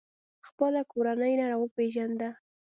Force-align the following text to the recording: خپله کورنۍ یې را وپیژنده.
خپله 0.47 0.81
کورنۍ 0.91 1.31
یې 1.37 1.43
را 1.49 1.57
وپیژنده. 1.59 2.29